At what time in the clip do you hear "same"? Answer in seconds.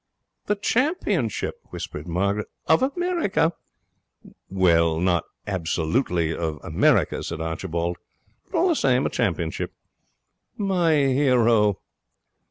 8.75-9.05